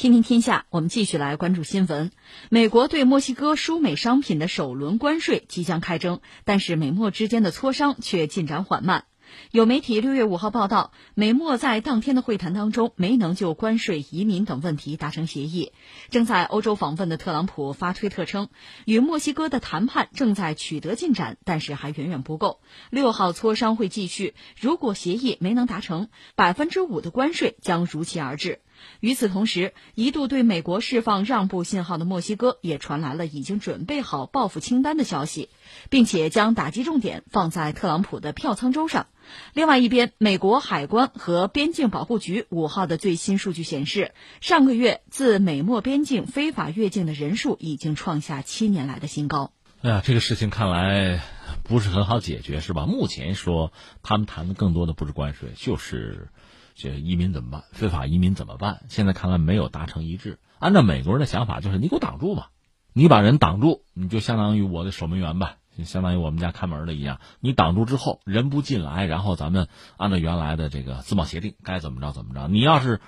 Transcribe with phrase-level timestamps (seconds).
[0.00, 2.10] 听听天下，我们继续来关注新闻。
[2.48, 9.04] 美国对墨西哥输美商品的首轮关税即将开征，但是美墨之间的磋商却进展缓慢。
[9.50, 15.72] 有媒体六月五号报道，美墨在当天的会谈当中没能就关税、移民等问题达成协议。
[16.08, 18.48] 正在欧洲访问的特朗普发推特称，
[18.86, 22.62] 与墨西哥的谈判正在取得进展，但是还远远不够。
[22.88, 28.60] 六号磋商会继续，如果协议没能达成，百分之五的关税将如期而至。
[29.00, 35.48] 与此同时，一度对美国释放让步信号的墨西哥也传来了已经准备好报复清单的消息，
[35.88, 39.06] 并且将打击重点放在特朗普的票仓州上。
[39.54, 49.52] 另外一边，美国海关和边境保护局五号的最新数据显示，上个月自美墨边境非法越境的人数已经创下七年来的新高。
[49.82, 51.22] 哎呀，这个事情看来
[51.62, 52.84] 不是很好解决，是吧？
[52.86, 56.28] 目前说他们谈的更多的不是关税，就是。
[56.74, 57.64] 这移民怎么办？
[57.72, 58.82] 非法移民怎么办？
[58.88, 60.38] 现在看来没有达成一致。
[60.58, 62.50] 按照美国人的想法，就是你给我挡住吧，
[62.92, 67.20] 你把人挡住，你就相当于我的守门员吧，就相当于我们家看门的一样。
[67.40, 72.48] 你挡住之后，人不进来，然后咱们按照原来的这个自贸协定，该怎么着怎么着。
[72.48, 73.00] 你要是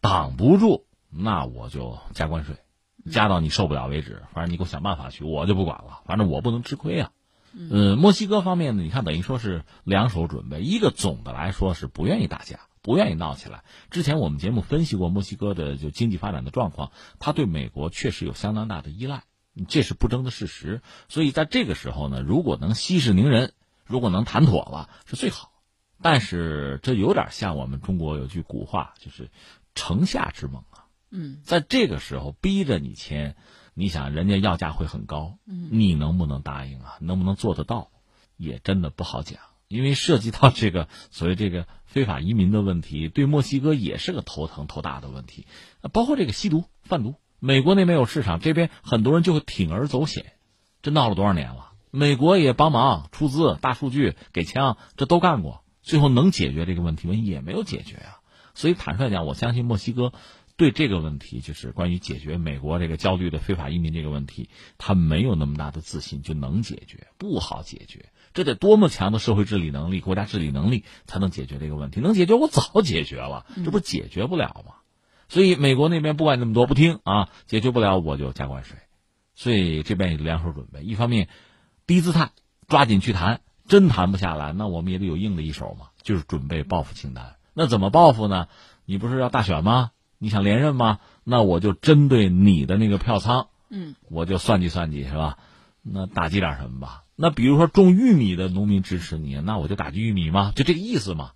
[0.00, 2.56] 挡不住，那我就加关税，
[3.10, 4.22] 加到你受不了为止。
[4.32, 6.00] 反正你给我想办法去，我就不管了。
[6.06, 7.10] 反正我不能吃亏啊。
[7.52, 12.60] 嗯，墨西哥方面呢，你看等于说是两手准备，一个总的来说是不愿意打架。
[12.84, 13.64] 不愿意闹起来。
[13.90, 19.24] 之前我们节目分析过墨西哥的就经济发展的状况，它对美国确实有相当大的依赖，
[19.66, 20.82] 这是不争的事实。
[21.08, 23.54] 所以在这个时候呢，如果能息事宁人，
[23.86, 25.52] 如果能谈妥了，是最好。
[26.02, 29.30] 但是这有点像我们中国有句古话，就是
[29.74, 30.84] “城下之盟”啊。
[31.10, 33.34] 嗯，在这个时候逼着你签，
[33.72, 36.98] 你想人家要价会很高，你能不能答应啊？
[37.00, 37.90] 能不能做得到，
[38.36, 39.40] 也真的不好讲。
[39.74, 45.46] 因为涉及到这个所谓这个非法移民的问题，对墨西哥也是个头疼头大的问题，
[45.92, 50.34] 包括这个吸毒贩毒，美国那边有市场，这边很多人就会铤而走险，
[50.80, 51.72] 这闹了多少年了？
[51.90, 57.14] 美国也帮忙出资、大数据给枪，这都干过，最后能解决这个问题吗？
[57.14, 58.20] 也没有解决啊。
[58.54, 60.12] 所以坦率讲，我相信墨西哥
[60.56, 68.06] 对这个问题，就是关于解决美国这个焦虑的非法移民这个问题，他没有那么大的自信就能解决，不好解决。
[68.34, 72.00] 这得多么强的社会治理能力、国家治理能力才能解决这个问题？
[72.00, 74.74] 能解决我早解决了，这不解决不了吗？
[75.28, 78.76] 所以美国那边不管那么多不听啊，解决不了我就加关税。
[79.34, 81.28] 所以这边也两手准备，一方面
[81.86, 82.30] 低姿态
[82.68, 87.36] 抓紧去谈，真谈不下来，那我们也得有硬的一手嘛，就是准备报复清单。
[87.54, 88.48] 那怎么报复呢？
[88.84, 89.92] 你不是要大选吗？
[90.18, 90.98] 你想连任吗？
[91.22, 95.38] 那我就针对你的那个票仓，嗯，我就算计算计，是吧？
[95.82, 97.03] 那打击点什么吧。
[97.16, 101.32] 那比如说种玉米的农民支持你，那我就打击玉米嘛，就这个意思嘛。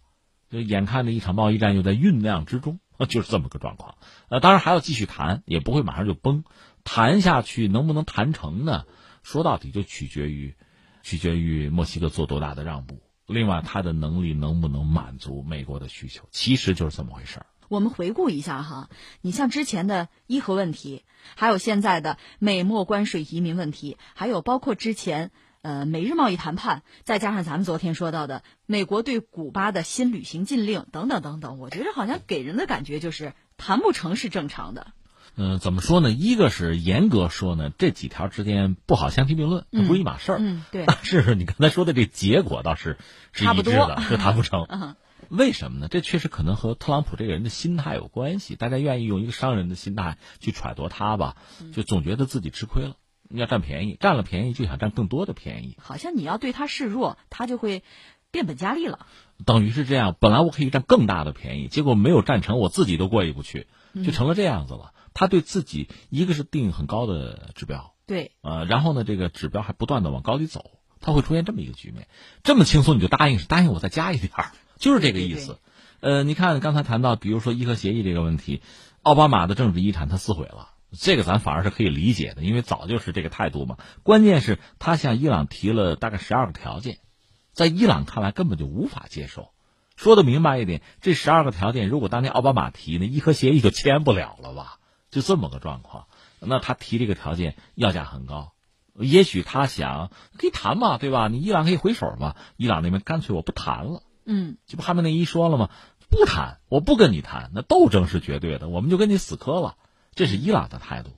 [0.51, 3.97] 就眼看着一场贸易战又在酝酿之中， 就是这么个状况。
[4.31, 6.43] 呃，当然还要继续谈，也不会马上就崩。
[6.85, 8.85] 谈下去能不能谈成呢？
[9.23, 10.57] 说到底就取决于，
[11.03, 17.47] 取决于墨西哥做多大的让步，另外他的能力能不能满足美国的需求，其实就是这么回事儿。
[17.69, 18.89] 我们回顾一下哈，
[19.21, 21.05] 你像之前的伊核问题，
[21.37, 25.31] 还有现在的美墨关税移民问题，还有包括之前。
[25.69, 34.87] 呃，美日贸易谈判，再加上咱们昨天说到的美国对古巴的新旅行禁令等等等等，我觉得好像给人的感觉就是谈不成是正常的。
[35.37, 36.11] 嗯，怎么说呢？
[36.11, 40.39] 一个是严格说呢，这几条之间不好相提并论，它不是一码事儿。
[40.41, 40.87] 嗯，对。
[40.87, 42.97] 但是你刚才说的这结果倒是
[43.33, 44.65] 是一致的，是谈不成。
[44.71, 44.97] 嗯，
[45.29, 45.89] 为什么呢？
[45.91, 48.57] 这确实可能和特朗普这个人的心态有关系。
[48.57, 51.37] 大家愿意用一个商人的心态去揣度他吧，
[51.75, 52.97] 就总觉得自己吃亏了。
[53.29, 55.77] 你要占便宜，占了便宜就想占更多的便宜。
[55.81, 57.83] 好像你要对他示弱，他就会
[58.31, 59.07] 变本加厉了。
[59.45, 63.67] 等于是这样，本来我可以占更大的便宜，结果没有占成，我自己都过意不去，
[64.05, 64.93] 就成了这样子了。
[65.15, 72.07] 他对自己一个是定很高的指标，对，呃，然后呢，这个指标还不断的往高里走，他会出现这么一个局面。
[72.45, 75.59] 这么轻松你就答应是答应我再加一点儿，就是这个意思。
[76.01, 78.63] 呃，你看刚才谈到，比如说伊核协议这个问题，
[79.03, 80.71] 奥巴马的政治遗产他撕毁了。
[80.93, 83.77] 这个咱反而是可以理解的，因为早就是这个态度嘛。
[84.03, 86.99] 关键是，他向伊朗提了大概十二个条件，
[87.53, 89.51] 在伊朗看来根本就无法接受。
[89.97, 94.79] 说的明白一点，这十二个条件，如果当年奥巴马提，那伊核协议就签不了了吧？
[95.11, 96.07] 就这么个状况。
[96.41, 98.53] 那他提这个条件要价很高，
[98.95, 101.27] 也许他想可以谈嘛，对吧？
[101.29, 102.37] 你伊朗可以回手嘛？
[102.57, 104.03] 伊朗那边干脆我不谈了。
[104.25, 105.71] 嗯，这不哈梅内伊说了吗？
[106.09, 109.77] 不谈，我不跟你谈，那斗争是绝对的，我们就跟你死磕了。
[110.19, 111.13] 这是伊朗的态度，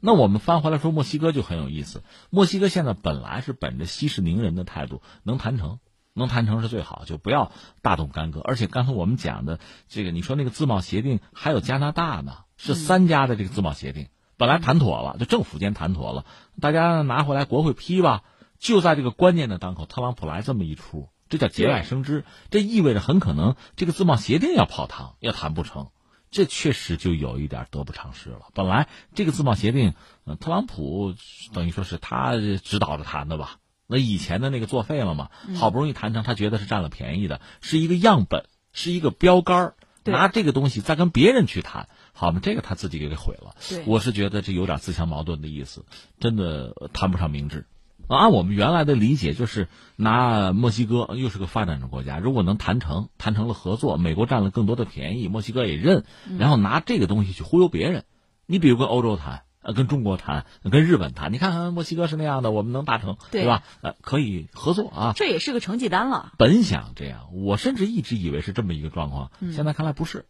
[0.00, 2.02] 那我们翻回来说墨西哥就很有意思。
[2.30, 5.78] 墨西哥现在本来是本着息事宁人的态度，能谈成，
[6.14, 8.40] 能谈成是最好，就不要大动干戈。
[8.40, 14.08] 而且刚才我们讲的这个，你说那个自贸协定还有加拿大呢，是三家的这个自贸协定，
[14.38, 16.24] 本来谈妥了，就政府间谈妥了，
[16.58, 18.22] 大家拿回来国会批吧。
[18.58, 25.90] 就在这个关键的当口，特朗普来这么一出，这叫节外生枝，这意味着很可能这个自贸协定要泡汤，要谈不成。
[26.30, 28.48] 这确实就有一点得不偿失了。
[28.54, 29.94] 本来这个自贸协定，
[30.40, 31.14] 特朗普
[31.54, 33.58] 等于说是他指导着谈的吧？
[33.86, 35.30] 那以前的那个作废了嘛？
[35.54, 39.74] 好不容易谈成，他觉得是占了便宜的，是一个样本，是一个标杆
[40.04, 42.40] 拿这个东西再跟别人去谈，好嘛？
[42.42, 43.54] 这个他自己给给毁了。
[43.86, 45.84] 我是觉得这有点自相矛盾的意思，
[46.18, 47.66] 真的谈不上明智。
[48.08, 56.04] 按我们原来的理解，就是拿墨西哥又是个发展中国家，如果能谈成，谈成了合作，美国占了更多的便宜，墨西哥也认，
[56.38, 58.04] 然后拿这个东西去忽悠别人。
[58.46, 63.64] 你比如跟欧洲谈，呃，跟中国谈，跟日本谈，你看看墨西哥是那样的，我们能达成，对吧？
[63.80, 65.12] 呃，可以合作啊。
[65.16, 66.32] 这也是个成绩单了。
[66.38, 70.26] 本想这样，我甚至一直以为是这么一个状况，现在看来不是，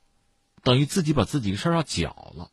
[0.63, 2.49] 等于自己把自己的事儿要搅了。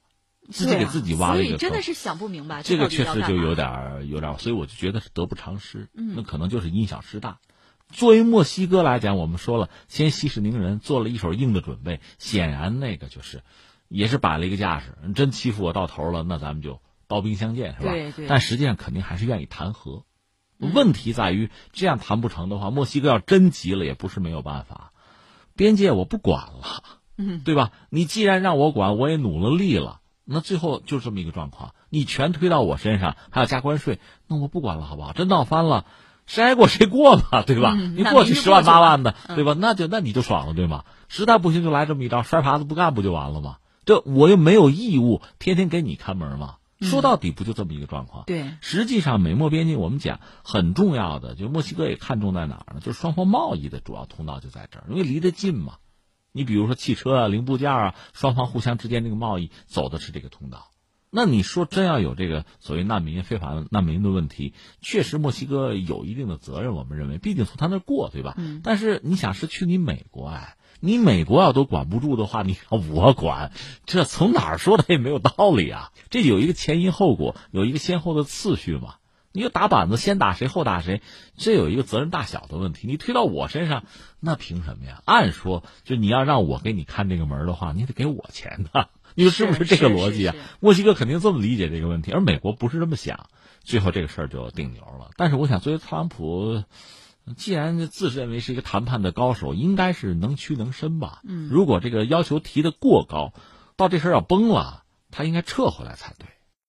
[0.51, 2.63] 自己给自己挖了一个坑，真的是想不明白。
[2.63, 5.89] 这个确实就有点有点，所以我就觉得是得不偿失。
[5.93, 7.39] 嗯，那可能就是因小失大。
[7.89, 12.01] 作为墨西哥来讲，我们说了，先息事宁人，做了一手硬的准备。
[12.17, 13.43] 显然，那个就是
[13.87, 14.97] 也是摆了一个架势。
[15.13, 17.91] 真欺负我到头了，那咱们就刀兵相见，是吧？
[17.91, 18.27] 对对。
[18.27, 20.03] 但实际上，肯定还是愿意谈和。
[20.57, 24.93] 问题在于，这样谈不成的话，墨西哥要真急了，也不是没有办法。
[25.55, 26.83] 边界我不管了，
[27.17, 27.71] 嗯，对吧？
[27.89, 29.99] 你既然让我管，我也努了力了。
[30.25, 35.11] 那最后就这么一个状况，你全推到我身上，还要加关税，那我不管了，好不好？
[35.13, 35.85] 真闹翻了，
[36.25, 37.73] 谁挨过谁过吧，对吧？
[37.75, 39.53] 你过去十万八万的，对吧？
[39.57, 40.85] 那就那你就爽了，对吗？
[41.09, 43.57] 实在不行就来这么一招，摔耙子不干不就完了吗？
[43.85, 46.55] 这我又没有义务天天给你看门嘛？
[46.79, 48.23] 说到底不就这么一个状况？
[48.25, 52.81] 对，实际上美墨边境我们讲很重要的，就墨西哥也看重在哪儿呢？
[52.81, 55.75] 就是双方贸易的主要通道就在这儿，因为离得近嘛。
[56.33, 60.71] 你比如说汽车啊、零部件啊，双方互相之间这个贸易走的是这个通道。
[61.15, 66.73] 那你说真要有这个所谓难民、非法难民的问题，确实墨西哥有一定的责任。
[66.73, 68.33] 我们认为，毕竟从他那过，对吧？
[68.35, 68.61] 嗯。
[68.63, 73.51] 但是你想是去你美国哎，你美国要都管不住的话，你让我管，
[73.85, 75.91] 这从哪儿说的也没有道理啊！
[76.09, 78.95] 这有一个前因后果，有一个先后的次序嘛。
[79.33, 81.01] 你就打板子，先打谁后打谁，
[81.35, 82.87] 这有一个责任大小的问题。
[82.87, 83.83] 你推到我身上，
[84.19, 85.01] 那凭什么呀？
[85.05, 88.89] 按说，就你要让我给你看这个门的话，你得给我钱的。
[89.15, 90.35] 你说是不是这个逻辑啊？
[90.59, 93.27] 墨西哥肯定这么理解这个问题，而美国不是这么想。
[93.63, 95.11] 最后这个事儿就定牛了。
[95.17, 96.63] 但是我想，作为特朗普，
[97.37, 101.21] 既然自认为是一个谈判的高手，应该是能屈能伸吧？
[101.23, 103.33] 嗯，如果这个要求提的过高，
[103.77, 106.27] 到这事儿要崩了，他应该撤回来才对。